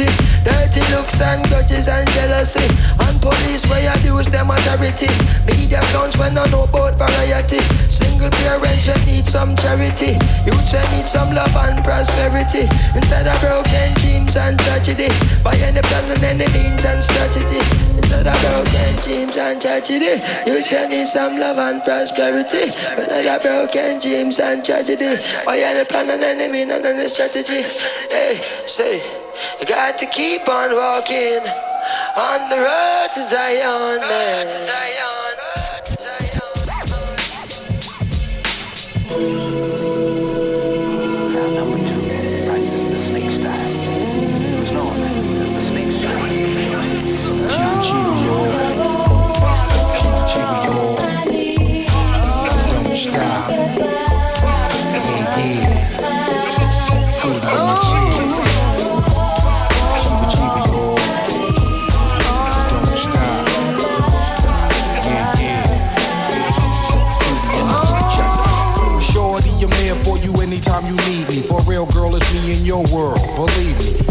Dirty 0.03 0.83
looks 0.91 1.21
and 1.21 1.47
grudges 1.47 1.87
and 1.87 2.09
jealousy. 2.11 2.67
And 2.99 3.21
police 3.23 3.67
where 3.71 3.95
abuse 3.95 4.27
them 4.27 4.51
authority. 4.51 5.07
Media 5.47 5.81
clowns 5.95 6.19
when 6.19 6.37
I 6.37 6.47
know 6.51 6.65
about 6.65 6.99
variety. 6.99 7.61
Single 7.87 8.31
parents 8.43 8.87
when 8.87 8.99
need 9.07 9.27
some 9.27 9.55
charity. 9.55 10.19
Youths 10.43 10.73
when 10.73 10.87
need 10.91 11.07
some 11.07 11.31
love 11.35 11.55
and 11.55 11.85
prosperity. 11.85 12.67
Instead 12.95 13.31
of 13.31 13.39
broken 13.41 13.95
dreams 14.03 14.35
and 14.37 14.59
tragedy. 14.59 15.09
By 15.45 15.55
any 15.63 15.81
plan 15.83 16.11
and 16.11 16.25
any 16.25 16.49
means 16.51 16.85
and 16.85 17.03
strategy. 17.03 17.63
Instead 17.95 18.27
of 18.27 18.39
broken 18.43 18.97
dreams 19.01 19.37
and 19.37 19.61
tragedy. 19.61 20.19
Youths 20.47 20.73
when 20.73 20.91
need 20.91 21.07
some 21.07 21.39
love 21.39 21.59
and 21.59 21.83
prosperity. 21.85 22.75
Instead 22.99 23.27
of 23.27 23.43
broken 23.43 24.01
dreams 24.01 24.41
and 24.41 24.65
tragedy. 24.65 25.23
By 25.47 25.59
any 25.59 25.85
plan 25.85 26.11
and 26.11 26.23
any 26.23 26.51
means 26.51 26.73
and 26.73 26.85
any 26.85 27.07
strategy. 27.09 27.63
Hey, 28.11 28.41
say, 28.67 29.24
you 29.61 29.67
got 29.67 29.99
to 29.99 30.07
keep 30.07 30.49
on 30.49 30.75
walking 30.75 31.43
on 32.17 32.49
the 32.51 32.57
road 32.57 33.09
to 33.15 33.23
Zion, 33.29 34.01
man. 34.01 35.14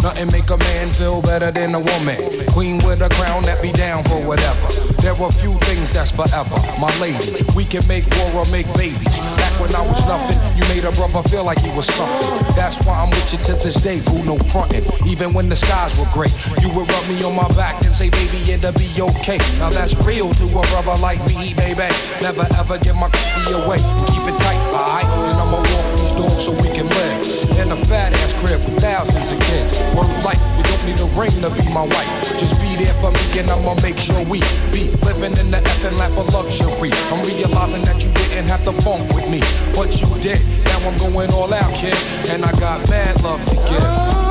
Nothing 0.03 0.35
make 0.35 0.49
a 0.51 0.57
man 0.57 0.91
feel 0.91 1.21
better 1.21 1.49
than 1.49 1.73
a 1.75 1.79
woman. 1.79 2.19
Queen 2.51 2.75
with 2.83 2.99
a 2.99 3.07
crown 3.15 3.41
that 3.47 3.63
be 3.63 3.71
down 3.71 4.03
for 4.03 4.19
whatever. 4.27 4.67
There 4.99 5.15
are 5.15 5.31
few 5.31 5.55
things 5.63 5.95
that's 5.95 6.11
forever. 6.11 6.59
My 6.75 6.91
lady, 6.99 7.39
we 7.55 7.63
can 7.63 7.87
make 7.87 8.03
war 8.19 8.43
or 8.43 8.47
make 8.51 8.67
babies. 8.75 9.15
Back 9.39 9.55
when 9.63 9.71
I 9.71 9.79
was 9.79 10.03
nothing, 10.03 10.35
you 10.59 10.67
made 10.67 10.83
a 10.83 10.91
brother 10.99 11.23
feel 11.31 11.47
like 11.47 11.63
he 11.63 11.71
was 11.71 11.87
something. 11.87 12.35
That's 12.51 12.83
why 12.83 12.99
I'm 12.99 13.15
with 13.15 13.31
you 13.31 13.39
to 13.47 13.55
this 13.63 13.79
day, 13.79 14.03
boo, 14.03 14.19
no 14.27 14.35
frontin'. 14.51 14.83
Even 15.07 15.31
when 15.31 15.47
the 15.47 15.55
skies 15.55 15.95
were 15.95 16.11
gray, 16.11 16.31
you 16.59 16.67
would 16.75 16.83
rub 16.83 17.05
me 17.07 17.23
on 17.23 17.31
my 17.31 17.47
back 17.55 17.79
and 17.87 17.95
say, 17.95 18.11
baby, 18.11 18.43
it'll 18.51 18.75
be 18.75 18.91
okay. 18.99 19.39
Now 19.55 19.71
that's 19.71 19.95
real 20.03 20.35
to 20.35 20.45
a 20.51 20.63
brother 20.67 20.99
like 20.99 21.23
me, 21.31 21.55
baby. 21.55 21.87
Never 22.19 22.43
ever 22.59 22.75
give 22.83 22.99
my 22.99 23.07
cookie 23.07 23.55
away 23.55 23.79
and 23.79 24.07
keep 24.11 24.27
it 24.27 24.35
tight, 24.35 24.59
alright? 24.75 25.07
And 25.07 25.39
I'ma 25.39 25.63
walk 25.63 26.02
dogs 26.15 26.45
so 26.45 26.51
we 26.63 26.69
can 26.73 26.87
live. 26.87 27.21
In 27.59 27.71
a 27.71 27.79
fat 27.85 28.13
ass 28.13 28.33
crib 28.39 28.59
with 28.65 28.81
thousands 28.81 29.31
of 29.31 29.39
kids. 29.51 29.71
Word 29.95 30.09
life, 30.23 30.41
you 30.57 30.63
don't 30.63 30.83
need 30.85 30.99
a 30.99 31.09
ring 31.17 31.35
to 31.41 31.49
be 31.53 31.65
my 31.73 31.85
wife. 31.85 32.09
Just 32.37 32.59
be 32.61 32.75
there 32.75 32.93
for 33.01 33.11
me 33.11 33.23
and 33.39 33.49
I'ma 33.49 33.75
make 33.81 33.99
sure 33.99 34.19
we 34.25 34.39
be 34.71 34.89
living 35.05 35.37
in 35.37 35.51
the 35.51 35.61
effing 35.61 35.97
lap 35.97 36.13
of 36.17 36.31
luxury. 36.33 36.91
I'm 37.11 37.21
realizing 37.25 37.83
that 37.85 37.99
you 38.03 38.11
didn't 38.13 38.49
have 38.49 38.63
to 38.65 38.73
funk 38.81 39.09
with 39.13 39.29
me, 39.29 39.41
but 39.75 39.89
you 40.01 40.09
did. 40.21 40.41
Now 40.65 40.79
I'm 40.87 40.97
going 40.97 41.31
all 41.31 41.53
out, 41.53 41.73
kid, 41.75 41.97
and 42.29 42.45
I 42.45 42.51
got 42.59 42.87
mad 42.89 43.21
love 43.23 43.43
to 43.45 43.55
give. 43.69 44.22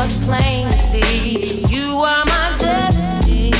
Was 0.00 0.24
plain 0.24 0.66
to 0.66 0.78
see 0.78 1.60
you 1.68 1.98
are 2.00 2.24
my 2.24 2.56
destiny. 2.58 3.52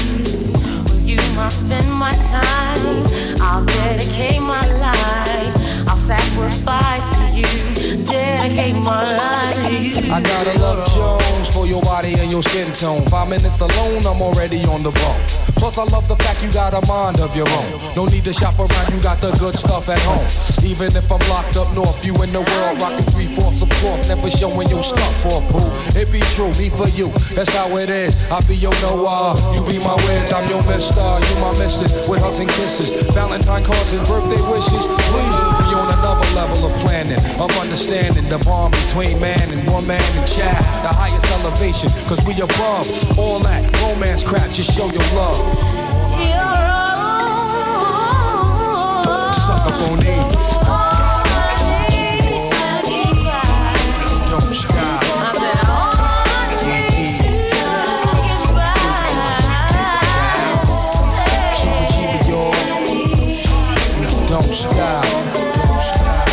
You, 1.05 1.18
I 1.38 1.51
spend 1.51 1.93
my 1.93 2.12
time. 2.12 3.05
I'll 3.43 3.64
dedicate 3.66 4.41
my 4.41 4.64
life. 4.80 5.55
I'll 5.86 5.97
sacrifice 5.97 7.20
I 10.11 10.20
gotta 10.20 10.59
love 10.59 10.88
Jones 10.93 11.51
for 11.51 11.66
your 11.66 11.82
body 11.82 12.14
and 12.14 12.30
your 12.30 12.43
skin 12.43 12.72
tone. 12.72 13.03
Five 13.09 13.28
minutes 13.28 13.61
alone, 13.61 14.07
I'm 14.07 14.20
already 14.20 14.64
on 14.64 14.82
the 14.82 14.91
bone. 14.91 15.20
Plus, 15.57 15.76
I 15.76 15.84
love 15.84 16.09
the 16.09 16.16
fact 16.16 16.43
you 16.43 16.51
got 16.53 16.72
a 16.74 16.80
mind 16.86 17.20
of 17.20 17.36
your 17.36 17.49
own. 17.49 17.95
No 17.95 18.07
need 18.07 18.24
to 18.24 18.32
shop 18.32 18.59
around, 18.59 18.88
you 18.93 19.01
got 19.03 19.20
the 19.20 19.30
good 19.38 19.57
stuff 19.59 19.88
at 19.88 19.99
home. 20.01 20.24
Even 20.64 20.88
if 20.97 21.11
I'm 21.12 21.20
locked 21.28 21.57
up 21.57 21.72
north, 21.74 22.05
you 22.05 22.14
in 22.22 22.32
the 22.32 22.41
world 22.41 22.80
rocking 22.80 23.05
three 23.12 23.26
fourths 23.26 23.61
of 23.62 23.70
fourth, 23.78 24.09
never 24.09 24.30
showing 24.30 24.68
your 24.68 24.82
stuff 24.82 25.14
for 25.22 25.41
boo. 25.53 25.61
It 25.99 26.11
be 26.11 26.20
true, 26.32 26.51
me 26.57 26.70
for 26.70 26.88
you, 26.97 27.12
that's 27.36 27.53
how 27.55 27.76
it 27.76 27.91
is. 27.91 28.16
I 28.30 28.41
be 28.49 28.57
your 28.57 28.74
Noah, 28.80 29.36
you 29.55 29.62
be 29.68 29.78
my 29.78 29.95
wedge, 30.09 30.32
I'm 30.32 30.49
your 30.49 30.64
mister, 30.64 30.97
you 30.97 31.34
my 31.45 31.53
missus, 31.61 31.93
with 32.09 32.20
hugs 32.20 32.41
and 32.41 32.49
kisses, 32.49 32.91
Valentine 33.12 33.64
cards 33.64 33.93
and 33.93 34.07
birthday 34.09 34.41
wishes. 34.49 34.88
Please 34.88 35.70
another 35.99 36.28
level 36.34 36.66
of 36.66 36.72
planning, 36.80 37.18
of 37.41 37.51
understanding 37.59 38.28
the 38.28 38.38
bond 38.45 38.72
between 38.86 39.20
man 39.20 39.41
and 39.53 39.68
woman 39.70 40.01
and 40.01 40.26
child, 40.26 40.64
the 40.84 40.93
highest 40.93 41.24
elevation, 41.41 41.88
cause 42.09 42.20
we 42.26 42.34
above 42.41 42.86
all 43.18 43.41
that 43.41 43.62
romance 43.82 44.22
crap, 44.22 44.49
just 44.51 44.72
show 44.76 44.86
your 44.86 45.07
love. 45.14 45.36
Suck 49.34 49.66
up 49.66 49.80
on 49.91 49.99
these. 49.99 50.51
Don't. 54.30 54.51
Don't 64.28 64.55
stop. 64.55 65.59
Don't 65.81 66.30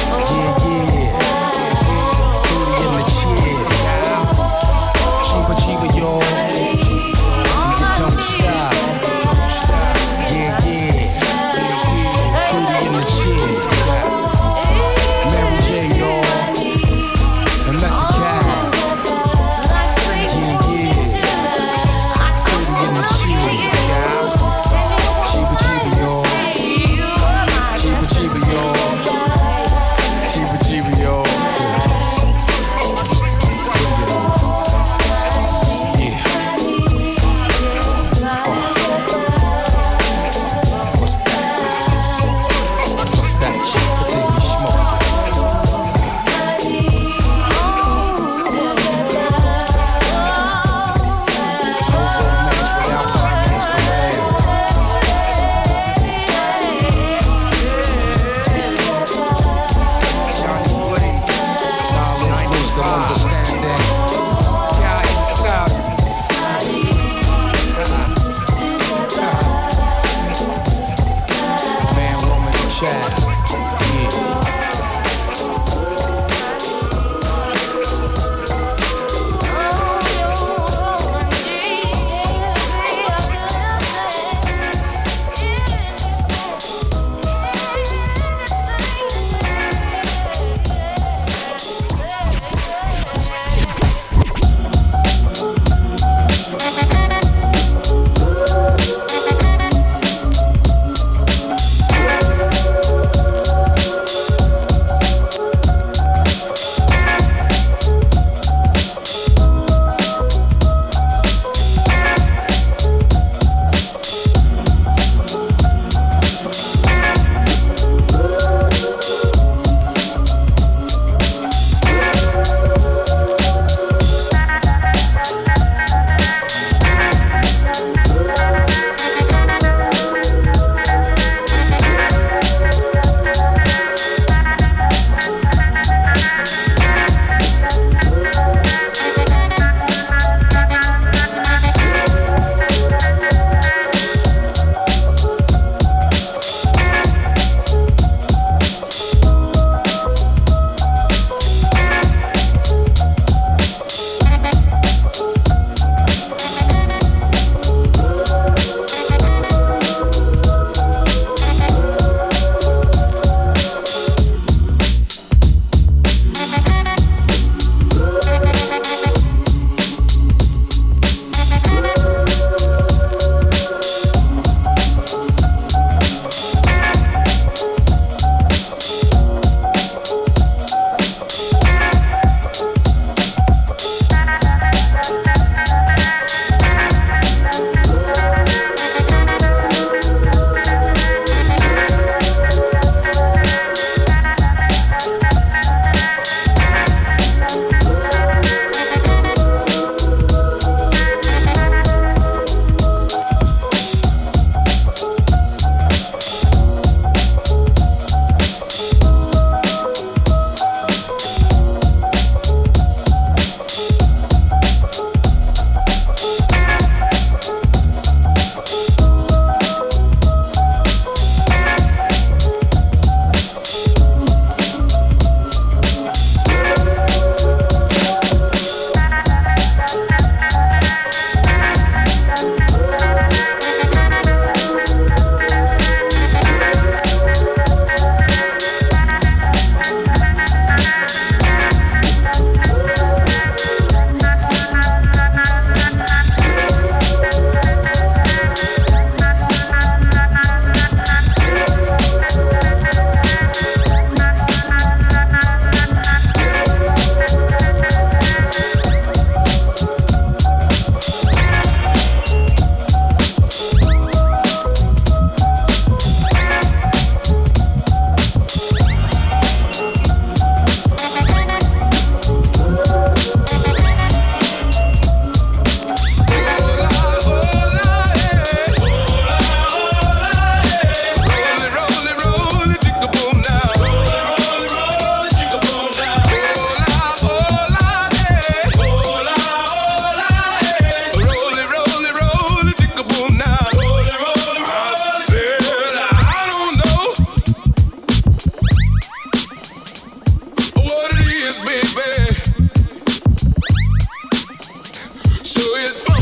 do 305.68 305.76
it. 305.76 306.16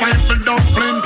Fight 0.00 0.16
for 0.24 0.40
dumpling. 0.40 1.04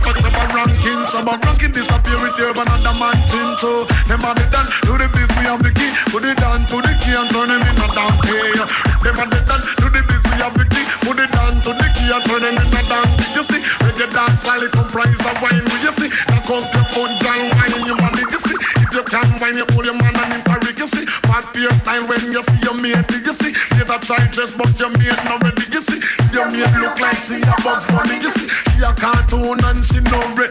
But 0.00 0.16
them 0.16 0.34
a 0.34 0.44
ranking. 0.56 1.04
Some 1.04 1.28
a 1.28 1.36
ranking 1.44 1.72
disappear 1.72 2.26
it 2.26 2.36
here, 2.40 2.52
but 2.56 2.66
another 2.66 2.96
man 2.96 3.20
chin 3.28 3.52
so 3.60 3.84
Them 4.08 4.24
a 4.24 4.32
the 4.32 4.48
done, 4.48 4.66
do 4.88 4.96
the 4.96 5.06
biz, 5.12 5.28
we 5.36 5.44
have 5.44 5.62
the 5.62 5.70
key. 5.70 5.92
Put 6.08 6.24
it 6.24 6.40
down 6.40 6.64
to 6.72 6.76
the 6.80 6.92
key 7.04 7.12
and 7.12 7.28
turn 7.28 7.52
them 7.52 7.60
in 7.60 7.76
a 7.76 7.86
donkey. 7.92 8.56
Them 9.04 9.20
a 9.20 9.24
the 9.28 9.40
done, 9.44 9.62
do 9.76 9.86
the 9.92 10.00
biz, 10.08 10.24
we 10.32 10.36
have 10.40 10.56
the 10.56 10.64
key. 10.72 10.84
Put 11.04 11.20
it 11.20 11.30
down 11.30 11.60
to 11.60 11.70
the 11.76 11.86
key 11.92 12.08
and 12.08 12.24
turn 12.24 12.42
them 12.42 12.56
in 12.56 12.72
a 12.72 12.82
donkey. 12.88 13.28
You 13.36 13.44
see, 13.44 13.60
reggae 13.84 14.08
dance 14.08 14.40
style 14.40 14.64
it 14.64 14.72
comprise 14.72 15.20
of 15.28 15.36
wine. 15.44 15.64
You 15.84 15.92
see, 15.92 16.10
now 16.32 16.40
come 16.48 16.64
to 16.64 16.80
foot, 16.96 17.12
girl, 17.20 17.40
wine 17.60 17.74
in 17.76 17.84
your 17.84 17.98
money. 18.00 18.24
You 18.24 18.40
see, 18.40 18.56
if 18.56 18.90
you 18.90 19.04
can 19.04 19.28
wine, 19.38 19.56
you 19.60 19.66
hold 19.76 19.84
your 19.84 19.96
man 20.00 20.16
and 20.16 20.32
in 20.32 20.42
Paris. 20.48 20.76
You 20.80 20.88
see, 20.88 21.04
fat 21.30 21.46
beer 21.54 21.70
style 21.70 22.02
when 22.10 22.32
you 22.34 22.42
see 22.42 22.58
your 22.66 22.74
mate. 22.82 23.06
You 23.22 23.32
see, 23.32 23.54
later 23.78 23.98
try 24.02 24.18
dress, 24.34 24.54
but 24.58 24.74
your 24.78 24.90
mate 24.98 25.14
not 25.24 25.42
ready. 25.42 25.62
You 25.70 25.80
see, 25.80 26.02
your 26.34 26.50
mate 26.50 26.74
look 26.82 26.98
like 26.98 27.16
she 27.22 27.38
a 27.38 27.54
bugs 27.62 27.86
money. 27.94 28.18
You 28.18 28.30
see, 28.34 28.48
she 28.74 28.82
a 28.82 28.90
cartoon 28.98 29.62
and 29.62 29.80
she 29.86 30.00
no 30.10 30.18
red. 30.34 30.50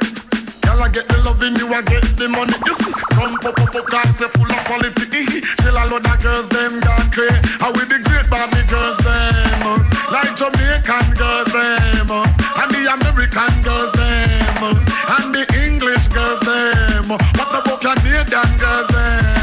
Girl, 0.63 0.80
I 0.84 0.88
get 0.89 1.07
the 1.11 1.19
loving, 1.27 1.55
you 1.59 1.67
I 1.73 1.82
get 1.84 2.03
the 2.15 2.27
money. 2.32 2.55
You 2.65 2.73
see, 2.80 2.93
come 3.11 3.36
pop 3.43 3.59
up, 3.59 3.75
up, 3.75 3.86
cause 3.91 4.15
they 4.17 4.30
full 4.32 4.47
of 4.47 4.63
quality. 4.63 5.25
Tell 5.59 5.75
a 5.75 5.84
lot 5.91 6.05
of 6.07 6.17
girls, 6.23 6.47
them 6.49 6.80
got 6.80 7.03
crazy. 7.11 7.36
How 7.59 7.71
with 7.75 7.89
the 7.91 7.99
great 8.07 8.30
Barbie 8.32 8.63
girls, 8.71 8.97
them. 9.03 9.63
uh, 9.67 9.80
Like 10.11 10.32
Jamaican 10.39 11.07
girls, 11.19 11.51
them. 11.51 12.07
uh, 12.11 12.61
And 12.63 12.71
the 12.71 12.82
American 12.95 13.53
girls, 13.67 13.93
them. 13.99 14.63
uh, 14.63 15.17
And 15.19 15.36
the 15.36 15.43
English 15.65 16.07
girls, 16.07 16.39
them. 16.47 17.09
What 17.09 17.51
about 17.51 17.82
Canadian 17.82 18.49
girls, 18.57 18.88
them. 18.93 19.39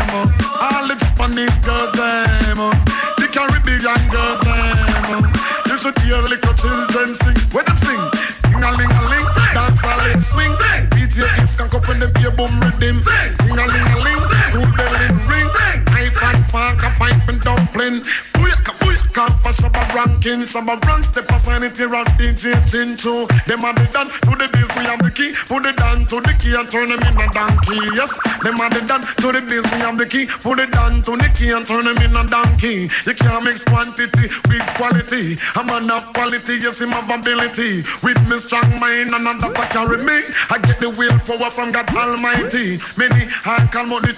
The 1.33 1.45
Japanese 1.45 1.61
girls, 1.67 1.93
them. 1.93 2.61
uh, 2.61 2.71
The 3.19 3.27
Caribbean 3.33 4.11
girls, 4.11 4.41
them. 4.41 5.25
uh, 5.25 5.69
You 5.69 5.79
should 5.79 5.99
hear 5.99 6.19
little 6.23 6.55
children 6.55 7.15
sing. 7.15 7.37
When 7.53 7.65
them 7.65 7.77
sing, 7.77 8.01
sing 8.15 8.63
a 8.63 8.71
ling 8.73 8.91
a 8.91 9.03
ling, 9.11 9.27
dance 9.55 9.83
a 9.83 9.97
ling 10.05 10.21
swing. 10.21 10.53
DJ 10.95 11.25
is 11.43 11.57
can 11.57 11.67
up 11.75 11.89
in 11.89 11.99
them 12.01 12.13
ear 12.23 12.31
boom 12.31 12.53
rhythm. 12.61 13.03
Sing 13.03 13.59
a 13.59 13.67
ling 13.67 13.89
a 13.93 13.99
ling, 14.07 14.23
school 14.49 14.69
bell 14.77 14.95
in 15.03 15.17
ring. 15.29 15.49
Knife 15.91 16.23
and 16.23 16.47
fork 16.51 16.83
a 16.83 16.91
fight 16.99 17.19
for 17.25 17.33
dumpling. 17.33 18.01
Booyaka, 18.37 18.73
booyaka, 18.81 19.27
for 19.47 19.63
Shabba 19.63 19.95
Ranking. 19.95 20.43
of 20.43 20.81
run 20.87 21.03
step 21.03 21.31
aside 21.31 21.63
it 21.63 21.77
here 21.77 21.95
on 21.95 22.05
DJ 22.19 22.53
Chinchu. 22.67 23.27
Them 23.47 23.65
are 23.65 23.75
the 23.75 23.87
done 23.93 24.09
to 24.09 24.33
the 24.35 24.49
bass, 24.51 24.71
we 24.77 24.85
have 24.85 24.99
the 25.03 25.11
key. 25.11 25.35
Put 25.47 25.67
it 25.67 25.77
down 25.77 26.07
to 26.07 26.21
the 26.21 26.35
key 26.41 26.55
and 26.55 26.69
turn 26.71 26.89
them 26.89 27.03
in 27.03 27.17
a 27.19 27.29
donkey. 27.31 27.79
Yes, 27.95 28.13
them 28.43 28.59
are 28.61 28.71
the 28.71 28.83
done 28.87 29.03
to 29.23 29.29
the 29.31 29.43
bass, 29.47 29.67
we 29.73 29.79
have 29.79 29.99
the 29.99 30.07
key. 30.07 30.27
Put 30.27 30.59
it 30.59 30.71
down 30.73 31.03
to 31.03 31.17
the 31.17 31.29
key 31.37 31.51
and 31.51 31.67
turn 31.67 31.85
them 31.85 31.99
in 31.99 32.17
a 32.17 32.27
donkey. 32.27 32.91
You 33.07 33.15
can't 33.15 33.45
mix 33.45 33.65
quantity 33.65 34.27
with 34.51 34.67
quality. 34.75 35.39
I'm 35.55 35.67
man 35.67 35.91
of 35.91 36.07
quality, 36.13 36.59
yes, 36.59 36.81
him 36.81 36.91
have 36.91 37.11
ability. 37.11 37.87
With 38.03 38.19
me 38.27 38.39
strong 38.39 38.81
mind 38.81 39.15
and 39.15 39.27
under 39.27 39.53
to 39.53 39.63
carry 39.71 40.03
me. 40.03 40.27
I 40.51 40.59
get 40.59 40.81
the 40.81 40.91
willpower 40.91 41.51
from 41.51 41.71
God 41.71 41.89
Almighty. 41.95 42.79
Many 42.99 43.31
I 43.47 43.67
call 43.71 43.87
but 43.87 44.03
the 44.03 44.15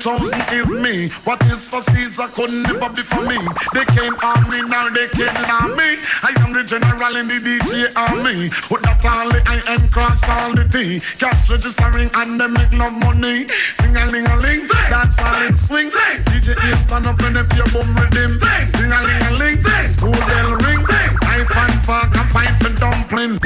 is 0.56 0.70
me. 0.70 1.08
What 1.24 1.42
is 1.52 1.68
for 1.68 1.82
Caesar 1.82 2.28
could 2.32 2.52
never 2.52 2.88
be 2.88 3.02
for 3.02 3.22
me. 3.22 3.36
They 3.74 3.84
can't 3.92 4.16
harm 4.20 4.48
me, 4.48 4.62
now 4.64 4.88
they 4.88 5.08
can't 5.26 5.76
me. 5.76 5.98
I 6.22 6.32
am 6.38 6.52
the 6.52 6.62
general 6.62 7.16
in 7.16 7.26
the 7.28 7.38
DJ 7.42 7.90
army. 7.96 8.50
Put 8.68 8.82
that 8.82 9.04
all 9.04 9.28
the 9.28 9.42
I 9.46 9.74
and 9.74 9.90
cross 9.90 10.22
all 10.28 10.54
the 10.54 10.64
T. 10.64 11.00
Cash 11.18 11.50
registering 11.50 12.10
and 12.14 12.40
they 12.40 12.46
make 12.46 12.72
no 12.72 12.90
money. 12.90 13.46
Sing 13.48 13.96
a 13.96 14.06
ling 14.06 14.26
a 14.26 14.36
ling, 14.38 14.66
that's 14.90 15.18
all 15.18 15.42
it 15.42 15.56
swing. 15.56 15.90
DJ 16.30 16.54
is 16.70 16.80
stand 16.80 17.06
up 17.06 17.20
and 17.22 17.36
if 17.36 17.50
your 17.56 17.66
boom 17.74 17.88
rhythm. 17.96 18.38
Sing 18.76 18.92
a 18.92 19.00
ling 19.02 19.22
a 19.22 19.32
ling, 19.38 19.58
school 19.86 20.12
bell 20.12 20.54
ring. 20.66 20.84
I 21.22 21.44
fan 21.50 21.72
fuck, 21.82 22.16
I 22.16 22.24
fight 22.30 22.54
for 22.62 22.72
dumpling. 22.78 23.38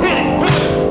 Hit 0.00 0.82
it. 0.82 0.85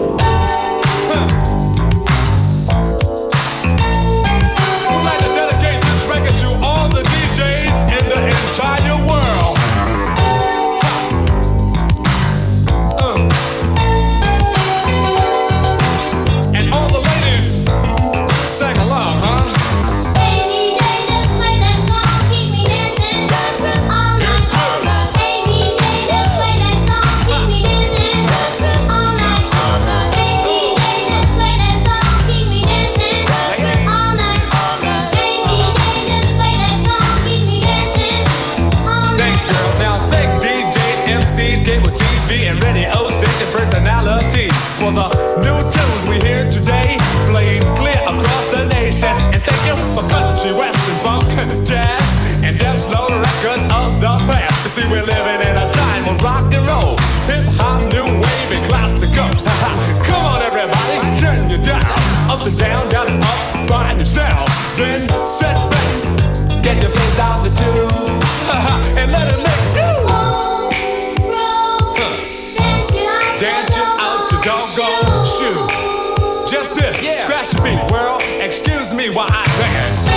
Me 78.95 79.09
while 79.09 79.27
I 79.27 79.43
dance. 79.59 80.07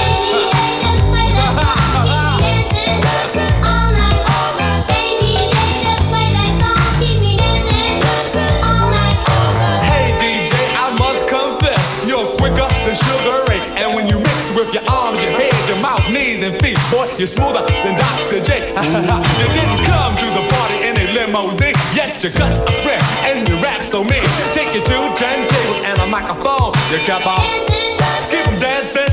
Hey 9.82 10.14
DJ, 10.22 10.54
I 10.78 10.94
must 10.94 11.26
confess, 11.26 11.82
you're 12.06 12.22
quicker 12.38 12.68
than 12.86 12.94
Sugar 12.94 13.42
Ray. 13.50 13.58
And 13.82 13.96
when 13.96 14.06
you 14.06 14.20
mix 14.20 14.54
with 14.54 14.72
your 14.72 14.86
arms, 14.88 15.20
your 15.22 15.32
head, 15.32 15.50
your 15.66 15.82
mouth, 15.82 16.06
knees, 16.08 16.46
and 16.46 16.54
feet, 16.62 16.78
boy, 16.94 17.10
you're 17.18 17.26
smoother 17.26 17.66
than 17.82 17.98
Dr. 17.98 18.38
J. 18.46 18.62
you 19.42 19.48
didn't 19.58 19.82
come 19.90 20.14
to 20.22 20.26
the 20.38 20.46
party 20.54 20.86
in 20.86 20.94
a 20.94 21.06
limousine, 21.18 21.74
yet 21.98 22.22
your 22.22 22.30
guts 22.30 22.60
are 22.62 22.78
fresh 22.86 23.02
and 23.26 23.48
your 23.48 23.58
rap 23.58 23.82
so 23.82 24.04
mean. 24.04 24.22
Take 24.52 24.72
you 24.72 24.84
to 24.86 24.96
turntables 25.18 25.82
and 25.82 25.98
a 25.98 26.06
microphone. 26.06 26.70
You 26.94 27.02
kept 27.02 27.26
on 27.26 27.68
dancing 28.60 29.07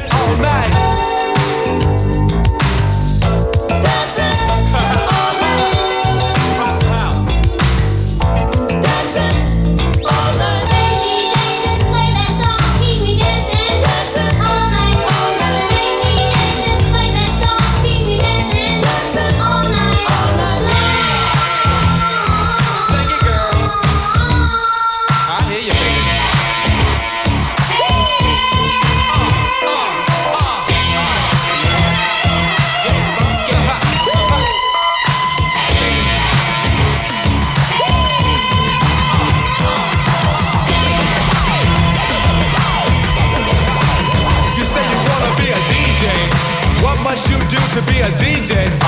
a 48.05 48.11
DJ? 48.19 48.84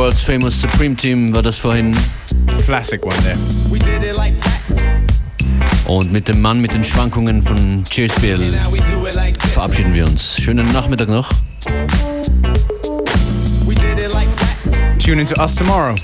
World's 0.00 0.22
Famous 0.22 0.58
Supreme 0.58 0.96
Team 0.96 1.30
war 1.30 1.42
das 1.42 1.58
vorhin. 1.58 1.94
Classic 2.64 3.04
one 3.04 3.14
there. 3.16 3.36
Und 5.84 6.10
mit 6.10 6.26
dem 6.26 6.40
Mann 6.40 6.58
mit 6.58 6.72
den 6.72 6.82
Schwankungen 6.82 7.42
von 7.42 7.84
Cheers 7.84 8.14
Bill 8.14 8.40
verabschieden 9.52 9.92
wir 9.92 10.06
uns. 10.06 10.38
Schönen 10.40 10.72
Nachmittag 10.72 11.10
noch. 11.10 11.30
Tune 15.04 15.20
into 15.20 15.38
us 15.38 15.54
tomorrow. 15.54 15.94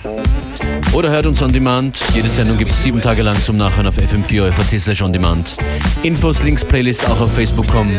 Oder 0.92 1.08
hört 1.08 1.24
uns 1.24 1.40
on 1.40 1.50
demand. 1.50 1.98
Jede 2.14 2.28
Sendung 2.28 2.58
gibt 2.58 2.72
es 2.72 2.82
sieben 2.82 3.00
Tage 3.00 3.22
lang 3.22 3.40
zum 3.40 3.56
Nachhören 3.56 3.86
auf 3.86 3.94
fm 3.94 4.22
4 4.22 4.52
slash 4.78 5.00
on 5.00 5.14
demand. 5.14 5.56
Infos, 6.02 6.42
Links, 6.42 6.62
Playlist 6.62 7.08
auch 7.08 7.18
auf 7.18 7.32
Facebook 7.32 7.66
kommen. 7.68 7.98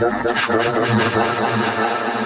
Thank 0.00 0.24
you. 2.14 2.19